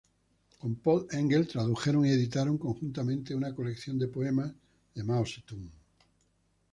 [0.57, 4.51] Con Paul Engle tradujeron y editaron conjuntamente una colección de poemas
[4.95, 5.69] de Mao Zedong.